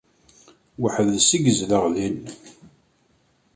Weḥd-s 0.81 1.29
i 1.35 1.37
yezdeɣ 1.45 1.83
din. 1.95 2.21